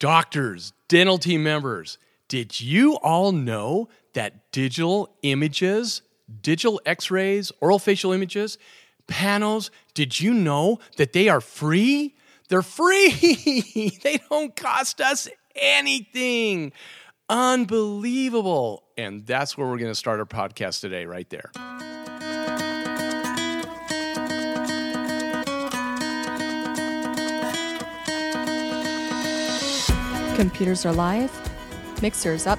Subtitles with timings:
[0.00, 6.02] doctors, dental team members, did you all know that digital images,
[6.42, 8.58] digital x rays, oral facial images,
[9.06, 12.16] panos, did you know that they are free?
[12.48, 13.98] They're free.
[14.02, 16.72] they don't cost us anything.
[17.28, 18.82] Unbelievable.
[18.96, 21.52] And that's where we're going to start our podcast today, right there.
[30.40, 31.30] Computers are live,
[32.00, 32.58] mixers up,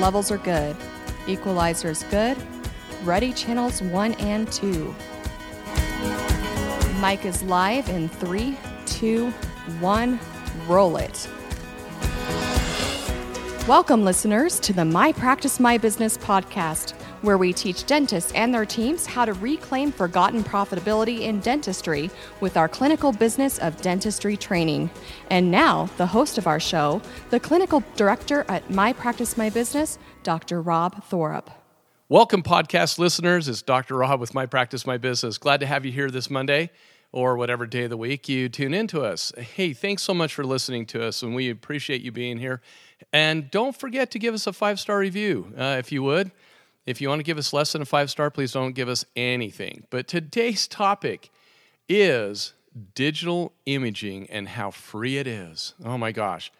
[0.00, 0.74] levels are good,
[1.26, 2.36] equalizers good,
[3.04, 4.92] ready channels 1 and 2.
[7.00, 9.30] Mic is live in three, two,
[9.78, 10.18] one,
[10.66, 11.28] roll it.
[13.68, 18.64] Welcome, listeners, to the My Practice My Business podcast, where we teach dentists and their
[18.64, 24.90] teams how to reclaim forgotten profitability in dentistry with our clinical business of dentistry training.
[25.30, 29.98] And now, the host of our show, the clinical director at My Practice My Business,
[30.22, 30.60] Dr.
[30.62, 31.48] Rob Thorup.
[32.08, 33.46] Welcome, podcast listeners.
[33.46, 33.96] It's Dr.
[33.96, 35.38] Rob with My Practice My Business.
[35.38, 36.70] Glad to have you here this Monday
[37.12, 39.32] or whatever day of the week you tune into us.
[39.36, 42.60] Hey, thanks so much for listening to us, and we appreciate you being here.
[43.12, 46.30] And don't forget to give us a five star review uh, if you would.
[46.86, 49.04] If you want to give us less than a five star, please don't give us
[49.14, 49.84] anything.
[49.90, 51.30] But today's topic
[51.88, 52.54] is
[52.94, 55.74] digital imaging and how free it is.
[55.84, 56.52] Oh my gosh.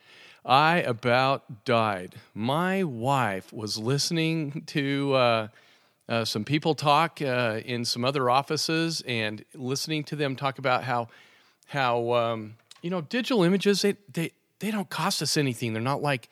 [0.44, 2.14] I about died.
[2.34, 5.48] My wife was listening to uh,
[6.08, 10.84] uh, some people talk uh, in some other offices and listening to them talk about
[10.84, 11.08] how
[11.66, 15.72] how um, you know digital images they, they they don't cost us anything.
[15.72, 16.30] They're not like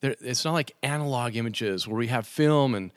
[0.00, 2.90] they're, it's not like analog images where we have film and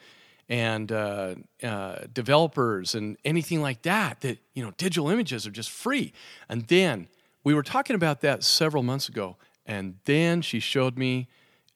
[0.49, 4.21] and uh, uh, developers and anything like that.
[4.21, 6.13] That you know, digital images are just free.
[6.49, 7.07] And then
[7.43, 11.27] we were talking about that several months ago, and then she showed me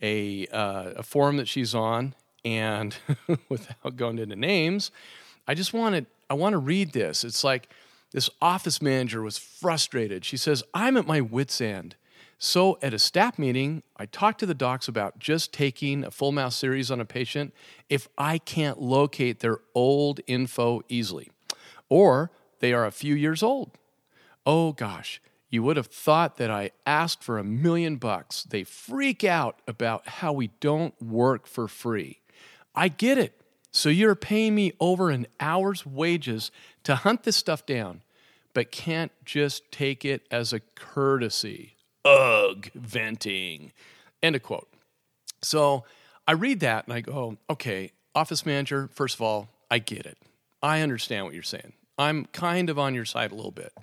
[0.01, 2.95] a uh, a forum that she's on, and
[3.49, 4.91] without going into names,
[5.47, 7.23] I just wanted I want to read this.
[7.23, 7.69] It's like
[8.11, 10.25] this office manager was frustrated.
[10.25, 11.95] She says, "I'm at my wits' end."
[12.43, 16.31] So, at a staff meeting, I talked to the docs about just taking a full
[16.31, 17.53] mouth series on a patient
[17.87, 21.29] if I can't locate their old info easily,
[21.87, 23.77] or they are a few years old.
[24.43, 25.21] Oh gosh,
[25.51, 28.41] you would have thought that I asked for a million bucks.
[28.41, 32.21] They freak out about how we don't work for free.
[32.73, 33.39] I get it.
[33.69, 36.49] So, you're paying me over an hour's wages
[36.85, 38.01] to hunt this stuff down,
[38.55, 41.75] but can't just take it as a courtesy
[42.05, 43.71] ugh, venting.
[44.21, 44.69] End of quote.
[45.41, 45.85] So
[46.27, 50.17] I read that and I go, okay, office manager, first of all, I get it.
[50.61, 51.73] I understand what you're saying.
[51.97, 53.73] I'm kind of on your side a little bit.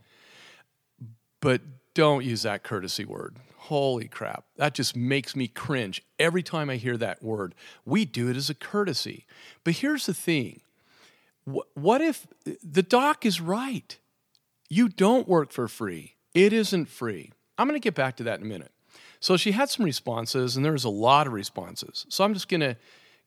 [1.41, 1.62] But
[1.95, 3.37] don't use that courtesy word.
[3.57, 4.45] Holy crap.
[4.57, 7.55] That just makes me cringe every time I hear that word.
[7.84, 9.27] We do it as a courtesy.
[9.65, 10.61] But here's the thing
[11.75, 12.27] what if
[12.62, 13.99] the doc is right?
[14.69, 17.33] You don't work for free, it isn't free.
[17.59, 18.73] I'm going to get back to that in a minute.
[19.21, 22.07] So she had some responses, and there was a lot of responses.
[22.09, 22.77] So I'm just going to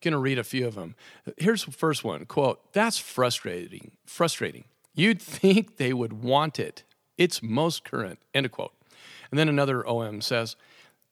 [0.01, 0.95] going to read a few of them.
[1.37, 2.25] Here's the first one.
[2.25, 3.91] Quote, that's frustrating.
[4.05, 4.65] Frustrating.
[4.93, 6.83] You'd think they would want it.
[7.17, 8.19] It's most current.
[8.33, 8.73] End of quote.
[9.29, 10.55] And then another OM says,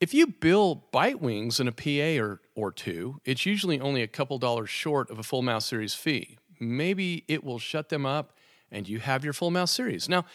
[0.01, 4.07] if you bill bite wings in a PA or, or two, it's usually only a
[4.07, 6.38] couple dollars short of a full mouth series fee.
[6.59, 8.34] Maybe it will shut them up
[8.72, 10.07] and you have your full mouth series.
[10.07, 10.25] Now,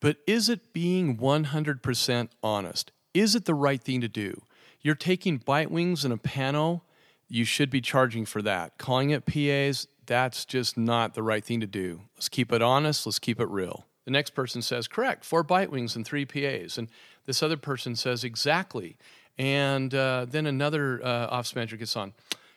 [0.00, 2.92] but is it being 100% honest?
[3.14, 4.42] Is it the right thing to do?
[4.80, 6.82] You're taking bite wings and a pano,
[7.28, 8.78] you should be charging for that.
[8.78, 12.02] Calling it PAs, that's just not the right thing to do.
[12.16, 13.86] Let's keep it honest, let's keep it real.
[14.04, 16.78] The next person says, correct, four bite wings and three PAs.
[16.78, 16.88] And
[17.26, 18.96] this other person says, exactly.
[19.36, 22.14] And uh, then another uh, office manager gets on.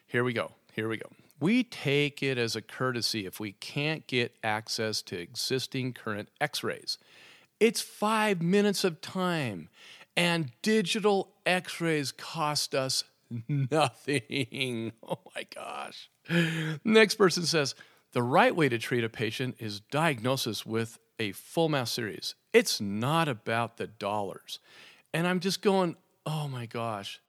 [0.07, 1.09] Here we go, here we go.
[1.41, 6.63] We take it as a courtesy if we can't get access to existing current x
[6.63, 6.97] rays.
[7.62, 9.70] It's five minutes of time.
[10.18, 13.06] And digital x rays cost us
[13.48, 14.92] nothing.
[15.08, 16.10] Oh my gosh.
[16.84, 17.75] Next person says
[18.13, 22.36] the right way to treat a patient is diagnosis with a full mouth series.
[22.52, 24.60] It's not about the dollars.
[25.14, 27.22] And I'm just going, oh my gosh.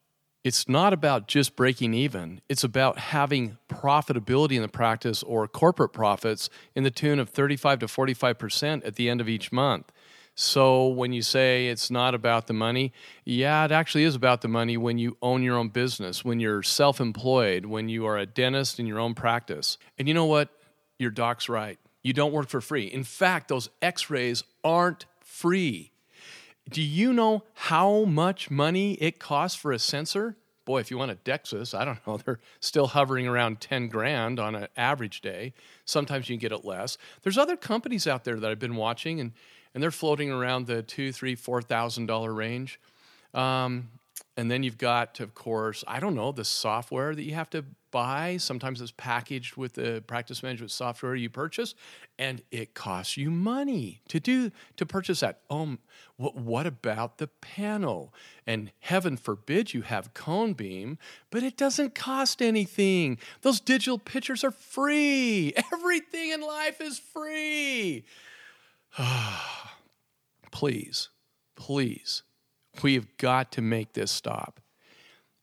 [0.45, 2.41] It's not about just breaking even.
[2.49, 7.81] It's about having profitability in the practice or corporate profits in the tune of 35
[7.81, 9.93] to 45% at the end of each month.
[10.35, 12.93] So when you say it's not about the money,
[13.25, 16.63] yeah, it actually is about the money when you own your own business, when you're
[16.63, 19.77] self employed, when you are a dentist in your own practice.
[19.99, 20.49] And you know what?
[20.99, 21.79] Your doc's right.
[22.03, 22.87] You don't work for free.
[22.87, 25.93] In fact, those x rays aren't free.
[26.69, 30.37] Do you know how much money it costs for a sensor?
[30.65, 34.41] Boy, if you want a Dexis, I don't know, they're still hovering around 10 grand
[34.41, 35.53] on an average day.
[35.85, 36.97] Sometimes you can get it less.
[37.23, 39.33] There's other companies out there that I've been watching and,
[39.75, 42.81] and they're floating around the two, three, four thousand dollar range.
[43.35, 43.89] Um,
[44.37, 47.65] and then you've got, of course, I don't know, the software that you have to
[47.91, 48.39] buy.
[48.39, 51.75] Sometimes it's packaged with the practice management software you purchase,
[52.19, 55.41] and it costs you money to do to purchase that.
[55.51, 55.77] Oh,
[56.17, 58.09] what, what about the pano?
[58.47, 60.97] And heaven forbid you have cone beam,
[61.31, 63.19] but it doesn't cost anything.
[63.43, 65.53] Those digital pictures are free.
[65.73, 68.05] Everything in life is free.
[70.51, 71.09] please,
[71.57, 72.23] please
[72.81, 74.61] We've got to make this stop.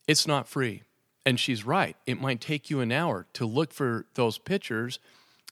[0.07, 0.83] It's not free.
[1.25, 1.95] And she's right.
[2.07, 4.99] It might take you an hour to look for those pictures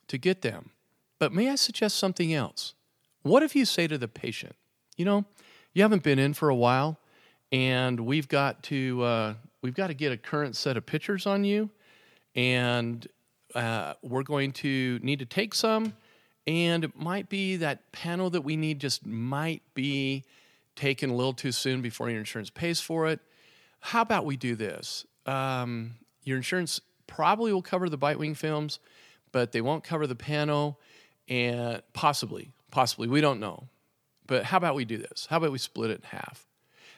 [0.08, 0.72] to get them.
[1.20, 2.74] But may I suggest something else?
[3.22, 4.56] What if you say to the patient,
[4.96, 5.26] you know,
[5.74, 6.98] you haven't been in for a while,
[7.52, 11.44] and we've got to uh, we've got to get a current set of pictures on
[11.44, 11.70] you,
[12.36, 13.06] and
[13.54, 15.94] uh, we're going to need to take some,
[16.48, 20.24] and it might be that pano that we need just might be
[20.76, 23.20] taken a little too soon before your insurance pays for it.
[23.82, 25.06] How about we do this?
[25.26, 28.80] Um, your insurance probably will cover the bite wing films,
[29.32, 30.78] but they won't cover the pano,
[31.28, 33.68] and possibly, possibly, we don't know.
[34.26, 35.28] But how about we do this?
[35.30, 36.48] How about we split it in half?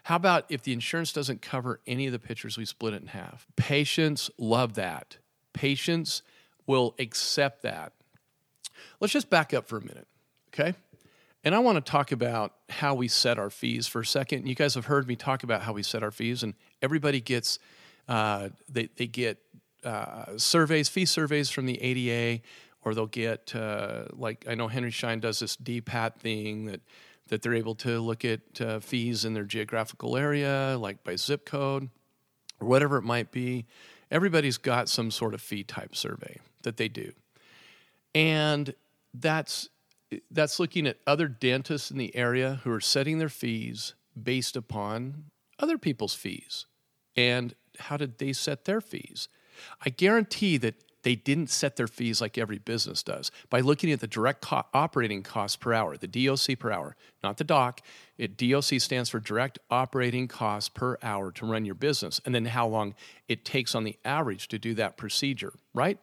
[0.03, 3.07] How about if the insurance doesn't cover any of the pictures, we split it in
[3.09, 3.45] half?
[3.55, 5.17] Patients love that.
[5.53, 6.21] Patients
[6.65, 7.93] will accept that.
[8.99, 10.07] Let's just back up for a minute,
[10.53, 10.75] okay?
[11.43, 14.47] And I want to talk about how we set our fees for a second.
[14.47, 17.59] You guys have heard me talk about how we set our fees, and everybody gets
[18.07, 19.37] uh, they they get
[19.83, 22.41] uh, surveys, fee surveys from the ADA,
[22.83, 26.81] or they'll get uh, like I know Henry Schein does this DPAT thing that
[27.29, 31.45] that they're able to look at uh, fees in their geographical area, like by zip
[31.45, 31.89] code
[32.59, 33.65] or whatever it might be.
[34.11, 37.11] Everybody's got some sort of fee type survey that they do,
[38.13, 38.73] and
[39.13, 39.69] that's
[40.31, 45.25] that's looking at other dentists in the area who are setting their fees based upon
[45.59, 46.65] other people's fees.
[47.15, 49.27] And how did they set their fees?
[49.85, 54.00] I guarantee that they didn't set their fees like every business does by looking at
[54.00, 57.81] the direct co- operating cost per hour, the DOC per hour, not the doc.
[58.17, 62.45] It DOC stands for direct operating cost per hour to run your business, and then
[62.45, 62.95] how long
[63.27, 66.00] it takes on the average to do that procedure, right?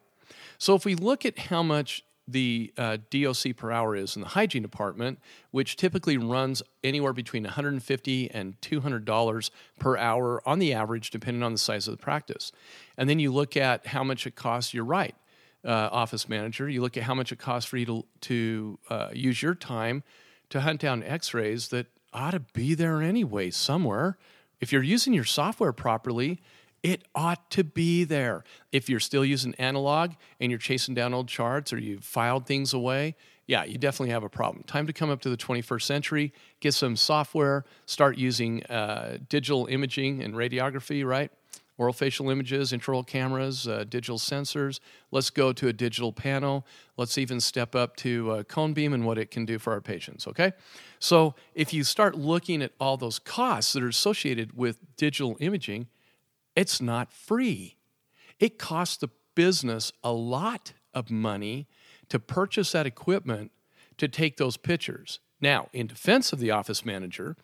[0.57, 4.27] So if we look at how much the uh, DOC per hour is in the
[4.29, 5.19] hygiene department,
[5.51, 11.41] which typically runs anywhere between 150 and 200 dollars per hour on the average, depending
[11.41, 12.51] on the size of the practice.
[12.97, 14.73] And then you look at how much it costs.
[14.73, 15.15] You're right,
[15.63, 16.67] uh, office manager.
[16.67, 20.03] You look at how much it costs for you to to uh, use your time
[20.49, 24.17] to hunt down X-rays that ought to be there anyway somewhere.
[24.59, 26.41] If you're using your software properly,
[26.87, 28.45] it ought to be there.
[28.71, 32.73] If you're still using analog and you're chasing down old charts or you've filed things
[32.73, 34.63] away, yeah, you definitely have a problem.
[34.63, 39.65] Time to come up to the 21st century, get some software, start using uh, digital
[39.65, 41.29] imaging and radiography, right?
[41.77, 44.79] Oral facial images, intraoral cameras, uh, digital sensors.
[45.11, 46.63] Let's go to a digital pano.
[46.95, 49.81] Let's even step up to uh, cone beam and what it can do for our
[49.81, 50.53] patients, okay?
[50.99, 55.87] So if you start looking at all those costs that are associated with digital imaging,
[56.57, 57.77] it's not free.
[58.39, 61.67] It costs the business a lot of money
[62.09, 63.51] to purchase that equipment
[63.97, 65.19] to take those pictures.
[65.39, 67.35] Now, in defense of the office manager,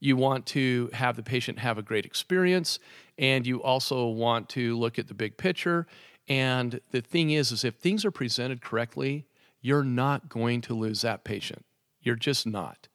[0.00, 2.78] you want to have the patient have a great experience
[3.16, 5.86] and you also want to look at the big picture
[6.28, 9.26] and the thing is is if things are presented correctly
[9.60, 11.64] you're not going to lose that patient
[12.00, 12.86] you're just not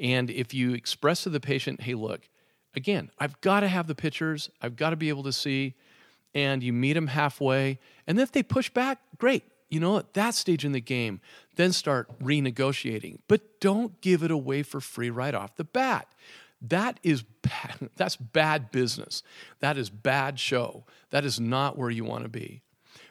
[0.00, 2.28] and if you express to the patient hey look
[2.76, 5.74] again, I've got to have the pictures, I've got to be able to see,
[6.34, 7.80] and you meet them halfway.
[8.06, 9.42] And if they push back, great.
[9.68, 11.20] You know, at that stage in the game,
[11.56, 13.18] then start renegotiating.
[13.26, 16.06] But don't give it away for free right off the bat.
[16.60, 17.90] That is bad.
[17.96, 19.22] That's bad business.
[19.60, 20.84] That is bad show.
[21.10, 22.62] That is not where you want to be.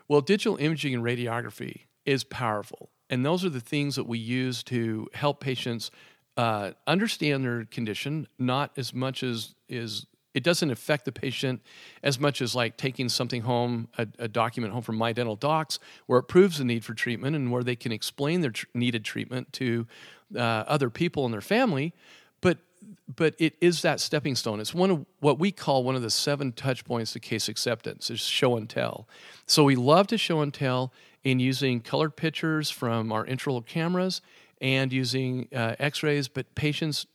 [0.08, 2.92] Well, digital imaging and radiography is powerful.
[3.10, 5.92] And those are the things that we use to help patients
[6.38, 11.62] uh, understand their condition, not as much as is it doesn't affect the patient
[12.04, 15.80] as much as like taking something home, a, a, document home from My Dental Docs,
[16.08, 19.06] where it proves the need for treatment and where they can explain their tr- needed
[19.06, 19.88] treatment to
[20.36, 21.94] uh, other people in their family.
[22.42, 22.58] But
[23.16, 24.60] but it is that stepping stone.
[24.60, 28.10] It's one of what we call one of the seven touch points to case acceptance
[28.10, 29.08] is show and tell.
[29.48, 30.92] So we love to show and tell
[31.24, 34.22] in using colored pictures from our intraoral cameras
[34.66, 37.06] and using uh, x rays, but patients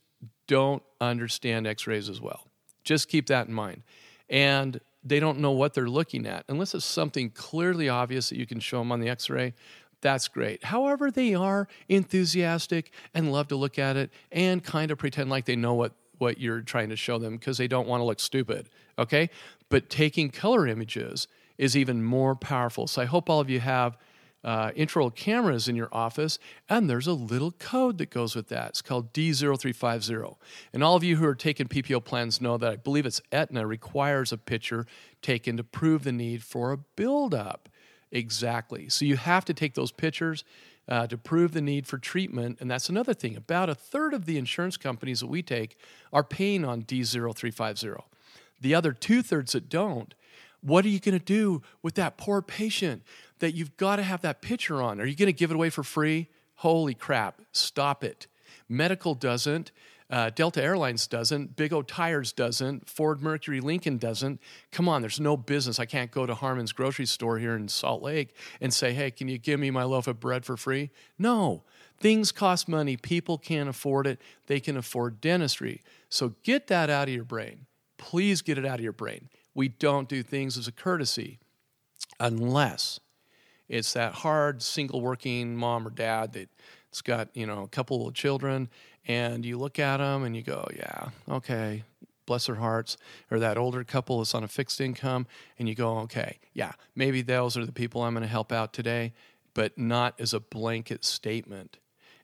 [0.47, 2.47] don't understand x rays as well.
[2.85, 3.83] Just keep that in mind.
[4.29, 6.45] And they don't know what they're looking at.
[6.49, 9.55] Unless it's something clearly obvious that you can show them on the x ray,
[10.01, 10.63] that's great.
[10.63, 15.45] However, they are enthusiastic and love to look at it and kind of pretend like
[15.45, 18.21] they know what, what you're trying to show them because they don't want to look
[18.21, 18.69] stupid.
[18.97, 19.29] Okay?
[19.69, 21.27] But taking color images
[21.59, 22.87] is even more powerful.
[22.87, 23.99] So I hope all of you have
[24.43, 24.71] uh,
[25.15, 28.71] cameras in your office, and there's a little code that goes with that.
[28.71, 30.37] It's called D0350.
[30.73, 33.67] And all of you who are taking PPO plans know that I believe it's Aetna
[33.67, 34.87] requires a picture
[35.23, 37.69] taken to prove the need for a buildup.
[38.11, 38.89] Exactly.
[38.89, 40.45] So you have to take those pictures
[40.89, 42.59] uh, to prove the need for treatment.
[42.61, 43.37] And that's another thing.
[43.37, 45.77] About a third of the insurance companies that we take
[46.13, 48.03] are paying on D0350.
[48.61, 50.15] The other two thirds that don't,
[50.61, 53.03] what are you going to do with that poor patient
[53.41, 55.01] that you've got to have that picture on?
[55.01, 56.29] Are you going to give it away for free?
[56.57, 58.27] Holy crap, stop it.
[58.69, 59.73] Medical doesn't.
[60.11, 61.55] Uh, Delta Airlines doesn't.
[61.55, 62.89] Big O Tires doesn't.
[62.89, 64.41] Ford Mercury Lincoln doesn't.
[64.73, 65.79] Come on, there's no business.
[65.79, 69.29] I can't go to Harmon's grocery store here in Salt Lake and say, hey, can
[69.29, 70.91] you give me my loaf of bread for free?
[71.17, 71.63] No.
[71.99, 72.97] Things cost money.
[72.97, 74.21] People can't afford it.
[74.47, 75.83] They can afford dentistry.
[76.09, 77.67] So get that out of your brain.
[77.97, 79.29] Please get it out of your brain.
[79.55, 81.39] We don't do things as a courtesy
[82.19, 82.99] unless
[83.71, 88.13] it's that hard single working mom or dad that's got, you know, a couple of
[88.13, 88.69] children
[89.07, 91.85] and you look at them and you go, yeah, okay,
[92.27, 92.97] bless their hearts,
[93.31, 95.27] or that older couple that's on a fixed income,
[95.59, 98.73] and you go, okay, yeah, maybe those are the people I'm going to help out
[98.73, 99.13] today,
[99.55, 101.79] but not as a blanket statement.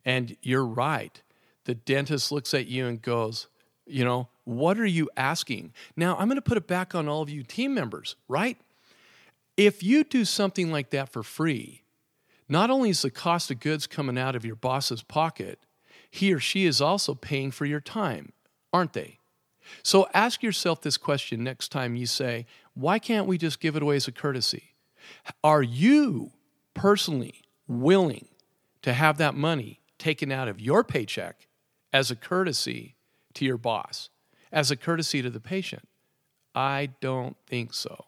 [0.04, 1.20] And you're right.
[1.64, 3.48] The dentist looks at you and goes,
[3.86, 5.72] you know, what are you asking?
[5.96, 8.58] Now, I'm going to put it back on all of you team members, right?
[9.56, 11.82] If you do something like that for free,
[12.48, 15.60] not only is the cost of goods coming out of your boss's pocket,
[16.10, 18.32] he or she is also paying for your time,
[18.72, 19.18] aren't they?
[19.82, 23.82] So ask yourself this question next time you say, Why can't we just give it
[23.82, 24.74] away as a courtesy?
[25.42, 26.32] Are you
[26.74, 28.28] personally willing
[28.82, 31.48] to have that money taken out of your paycheck
[31.92, 32.96] as a courtesy
[33.34, 34.10] to your boss,
[34.52, 35.88] as a courtesy to the patient?
[36.54, 38.06] I don't think so.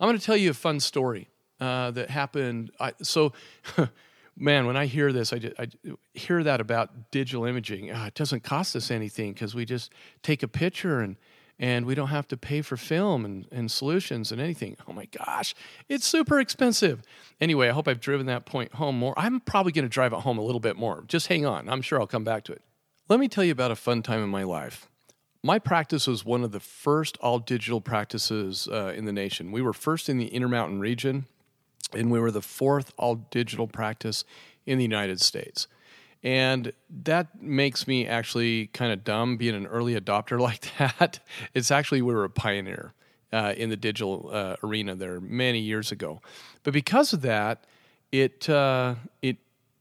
[0.00, 1.28] I'm going to tell you a fun story
[1.60, 2.70] uh, that happened.
[2.80, 3.32] I, so,
[4.36, 5.68] man, when I hear this, I, I
[6.14, 7.90] hear that about digital imaging.
[7.90, 11.16] Uh, it doesn't cost us anything because we just take a picture and
[11.58, 14.76] and we don't have to pay for film and, and solutions and anything.
[14.86, 15.54] Oh my gosh,
[15.88, 17.02] it's super expensive.
[17.40, 19.14] Anyway, I hope I've driven that point home more.
[19.16, 21.04] I'm probably going to drive it home a little bit more.
[21.08, 21.68] Just hang on.
[21.68, 22.62] I'm sure I'll come back to it.
[23.08, 24.88] Let me tell you about a fun time in my life.
[25.46, 29.52] My practice was one of the first all digital practices uh, in the nation.
[29.52, 31.26] We were first in the Intermountain region
[31.92, 34.24] and we were the fourth all digital practice
[34.66, 35.68] in the United States.
[36.24, 36.72] And
[37.04, 41.20] that makes me actually kind of dumb being an early adopter like that.
[41.54, 42.92] It's actually, we were a pioneer
[43.32, 46.20] uh, in the digital uh, arena there many years ago.
[46.64, 47.62] But because of that,
[48.10, 49.36] it, uh, it,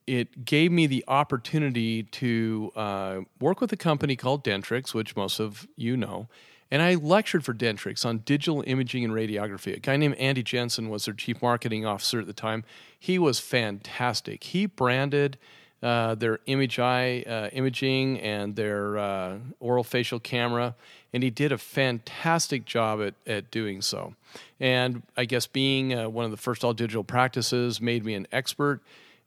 [0.07, 5.39] it gave me the opportunity to uh, work with a company called Dentrix, which most
[5.39, 6.27] of you know,
[6.71, 9.75] and I lectured for Dentrix on digital imaging and radiography.
[9.75, 12.63] A guy named Andy Jensen was their chief marketing officer at the time.
[12.99, 14.43] He was fantastic.
[14.43, 15.37] He branded
[15.83, 20.75] uh, their image eye uh, imaging and their uh, oral facial camera,
[21.13, 24.15] and he did a fantastic job at, at doing so.
[24.59, 28.27] And I guess being uh, one of the first all digital practices made me an
[28.31, 28.81] expert.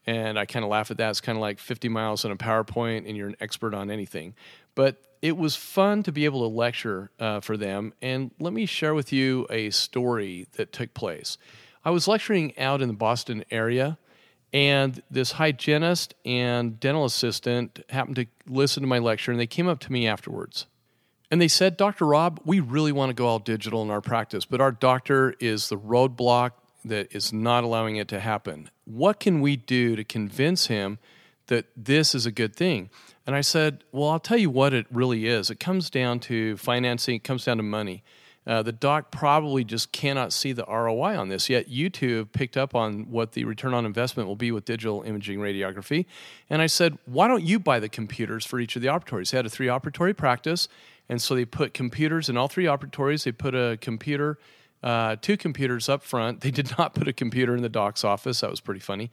[0.09, 1.11] And I kind of laugh at that.
[1.11, 4.35] It's kind of like 50 miles on a PowerPoint, and you're an expert on anything.
[4.75, 7.93] But it was fun to be able to lecture uh, for them.
[8.01, 11.37] And let me share with you a story that took place.
[11.85, 13.99] I was lecturing out in the Boston area,
[14.51, 19.69] and this hygienist and dental assistant happened to listen to my lecture, and they came
[19.69, 20.65] up to me afterwards.
[21.31, 22.07] And they said, Dr.
[22.07, 25.69] Rob, we really want to go all digital in our practice, but our doctor is
[25.69, 26.53] the roadblock
[26.89, 28.71] that is not allowing it to happen.
[28.85, 30.99] What can we do to convince him
[31.47, 32.91] that this is a good thing?
[33.27, 35.51] And I said, Well, I'll tell you what it really is.
[35.51, 38.03] It comes down to financing, it comes down to money.
[38.49, 41.51] Uh, the doc probably just cannot see the ROI on this.
[41.51, 44.65] Yet you two have picked up on what the return on investment will be with
[44.65, 46.07] digital imaging radiography.
[46.49, 49.31] And I said, why don't you buy the computers for each of the operatories?
[49.31, 50.67] They had a three operatory practice.
[51.11, 53.25] And so they put computers in all three operatories.
[53.25, 54.39] They put a computer,
[54.83, 56.41] uh, two computers up front.
[56.41, 58.41] They did not put a computer in the doc's office.
[58.41, 59.11] That was pretty funny.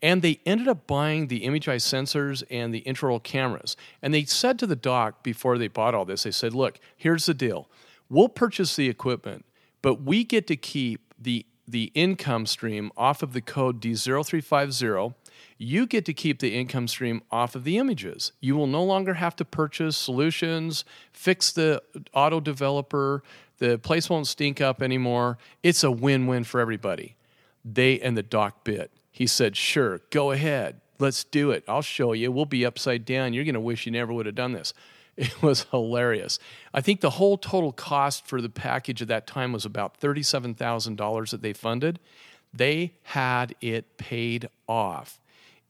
[0.00, 3.76] And they ended up buying the eye sensors and the intraoral cameras.
[4.00, 7.26] And they said to the doc before they bought all this, they said, look, here's
[7.26, 7.68] the deal.
[8.08, 9.44] We'll purchase the equipment,
[9.82, 15.14] but we get to keep the the income stream off of the code D0350,
[15.56, 18.32] you get to keep the income stream off of the images.
[18.40, 23.22] You will no longer have to purchase solutions, fix the auto developer,
[23.58, 25.36] the place won't stink up anymore.
[25.62, 27.16] It's a win-win for everybody.
[27.64, 28.90] They and the doc bit.
[29.10, 30.80] He said, "Sure, go ahead.
[31.00, 31.64] Let's do it.
[31.68, 32.32] I'll show you.
[32.32, 33.32] We'll be upside down.
[33.32, 34.72] You're going to wish you never would have done this."
[35.20, 36.38] It was hilarious.
[36.72, 41.30] I think the whole total cost for the package at that time was about $37,000
[41.30, 41.98] that they funded.
[42.54, 45.18] They had it paid off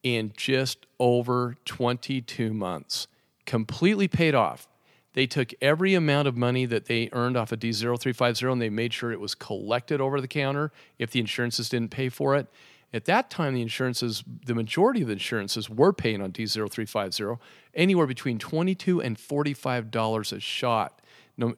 [0.02, 3.06] in just over 22 months,
[3.46, 4.68] completely paid off.
[5.14, 8.92] They took every amount of money that they earned off of D0350 and they made
[8.92, 12.46] sure it was collected over the counter if the insurances didn't pay for it.
[12.92, 17.38] At that time, the insurances, the majority of the insurances were paying on D0350
[17.74, 21.02] anywhere between 22 and $45 a shot,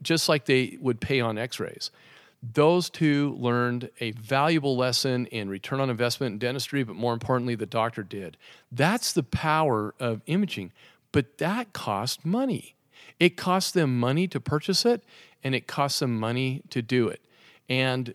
[0.03, 1.91] just like they would pay on x rays.
[2.43, 7.55] Those two learned a valuable lesson in return on investment in dentistry, but more importantly,
[7.55, 8.39] the doctor did.
[8.73, 10.73] That's the power of imaging,
[11.13, 12.75] but that cost money.
[13.19, 15.05] It cost them money to purchase it,
[15.45, 17.21] and it cost them money to do it.
[17.69, 18.15] And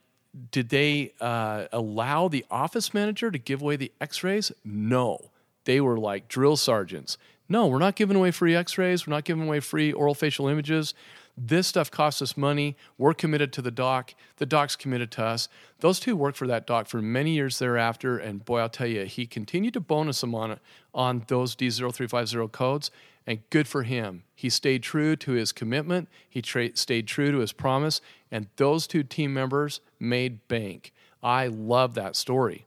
[0.51, 4.51] did they uh, allow the office manager to give away the x rays?
[4.63, 5.31] No.
[5.65, 7.17] They were like drill sergeants.
[7.47, 9.05] No, we're not giving away free x rays.
[9.05, 10.93] We're not giving away free oral facial images.
[11.37, 12.77] This stuff costs us money.
[12.97, 14.13] We're committed to the doc.
[14.37, 15.49] The doc's committed to us.
[15.79, 18.17] Those two worked for that doc for many years thereafter.
[18.17, 20.59] And boy, I'll tell you, he continued to bonus them on,
[20.93, 22.89] on those D0350 codes.
[23.27, 24.23] And good for him.
[24.33, 27.99] He stayed true to his commitment, he tra- stayed true to his promise,
[28.31, 30.93] and those two team members made bank.
[31.23, 32.65] I love that story.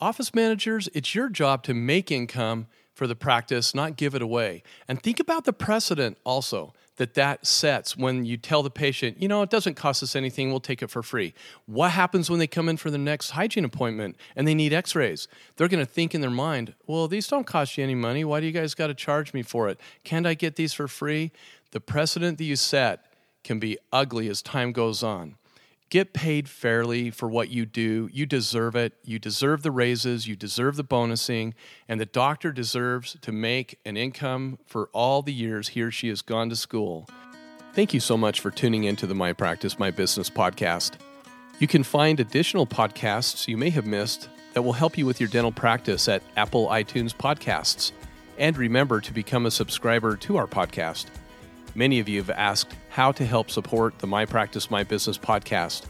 [0.00, 2.66] Office managers, it's your job to make income
[3.00, 4.62] for the practice, not give it away.
[4.86, 9.26] And think about the precedent also that that sets when you tell the patient, you
[9.26, 11.32] know, it doesn't cost us anything, we'll take it for free.
[11.64, 14.94] What happens when they come in for the next hygiene appointment and they need x
[14.94, 15.28] rays?
[15.56, 18.22] They're going to think in their mind, well, these don't cost you any money.
[18.22, 19.80] Why do you guys got to charge me for it?
[20.04, 21.32] Can't I get these for free?
[21.70, 23.14] The precedent that you set
[23.44, 25.36] can be ugly as time goes on.
[25.90, 28.08] Get paid fairly for what you do.
[28.12, 28.92] You deserve it.
[29.04, 30.28] You deserve the raises.
[30.28, 31.52] You deserve the bonusing.
[31.88, 36.08] And the doctor deserves to make an income for all the years he or she
[36.08, 37.08] has gone to school.
[37.72, 40.92] Thank you so much for tuning into the My Practice, My Business podcast.
[41.58, 45.28] You can find additional podcasts you may have missed that will help you with your
[45.28, 47.90] dental practice at Apple iTunes Podcasts.
[48.38, 51.06] And remember to become a subscriber to our podcast.
[51.74, 55.84] Many of you have asked how to help support the My Practice, My Business podcast.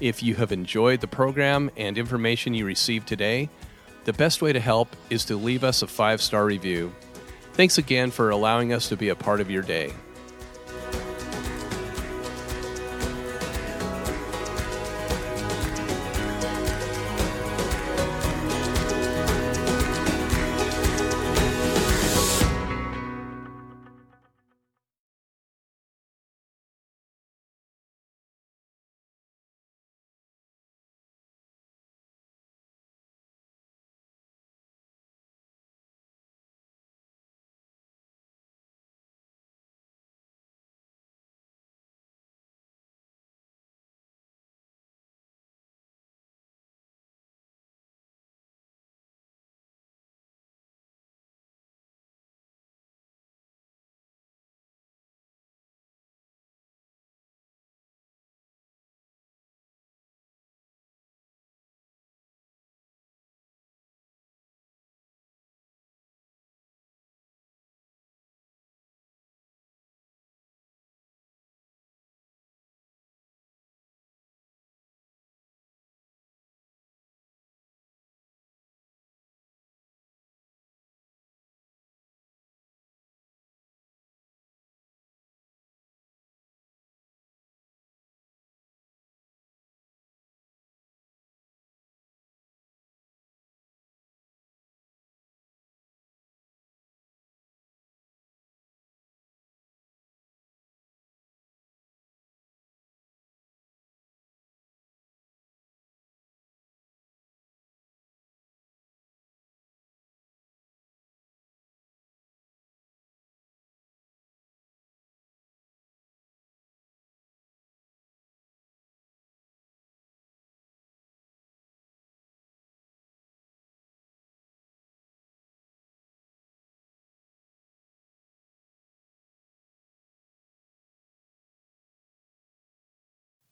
[0.00, 3.48] If you have enjoyed the program and information you received today,
[4.04, 6.92] the best way to help is to leave us a five star review.
[7.52, 9.92] Thanks again for allowing us to be a part of your day.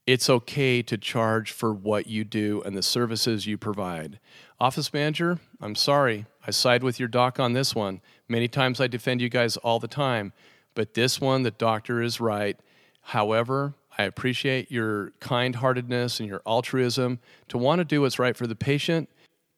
[0.08, 4.18] It's okay to charge for what you do and the services you provide.
[4.58, 8.00] Office manager, I'm sorry, I side with your doc on this one.
[8.26, 10.32] Many times I defend you guys all the time,
[10.74, 12.58] but this one, the doctor is right.
[13.02, 17.18] However, I appreciate your kind heartedness and your altruism
[17.48, 19.10] to want to do what's right for the patient.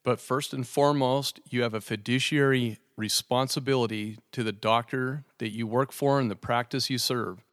[0.02, 5.92] But first and foremost, you have a fiduciary responsibility to the doctor that you work
[5.92, 7.44] for and the practice you serve.